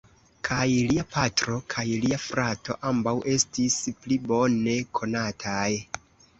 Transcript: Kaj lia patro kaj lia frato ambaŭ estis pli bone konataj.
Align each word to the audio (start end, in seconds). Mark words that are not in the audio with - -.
Kaj 0.47 0.61
lia 0.91 1.03
patro 1.15 1.57
kaj 1.73 1.83
lia 2.07 2.19
frato 2.25 2.77
ambaŭ 2.93 3.15
estis 3.37 3.79
pli 4.01 4.21
bone 4.35 4.77
konataj. 5.01 5.71